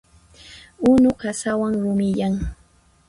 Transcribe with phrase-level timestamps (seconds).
[0.91, 2.33] Unu qasawan rumiyan.